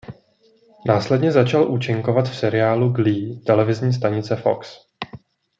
Následně 0.87 1.31
začal 1.31 1.71
účinkovat 1.71 2.25
v 2.29 2.35
seriálu 2.35 2.89
"Glee" 2.89 3.39
televizní 3.39 3.93
stanice 3.93 4.35
Fox. 4.35 4.85